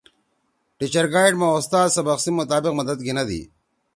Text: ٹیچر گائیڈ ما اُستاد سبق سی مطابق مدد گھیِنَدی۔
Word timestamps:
ٹیچر 0.77 1.05
گائیڈ 1.13 1.33
ما 1.39 1.47
اُستاد 1.55 1.87
سبق 1.95 2.19
سی 2.23 2.31
مطابق 2.39 2.73
مدد 2.79 2.99
گھیِنَدی۔ 3.05 3.41